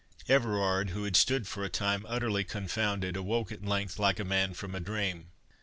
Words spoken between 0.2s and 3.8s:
Everard, who had stood for a time utterly confounded, awoke at